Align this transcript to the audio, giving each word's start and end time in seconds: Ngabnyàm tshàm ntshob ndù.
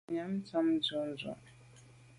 Ngabnyàm 0.03 0.31
tshàm 0.45 0.65
ntshob 0.75 1.05
ndù. 1.13 1.31